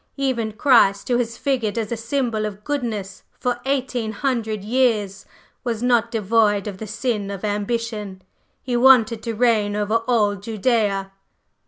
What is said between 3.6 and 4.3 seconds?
eighteen